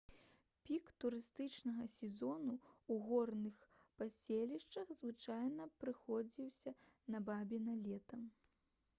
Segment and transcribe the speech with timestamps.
[0.67, 3.59] пік турыстычнага сезону ў горных
[3.99, 6.73] паселішчах звычайна прыходзіўся
[7.17, 8.19] на бабіна лета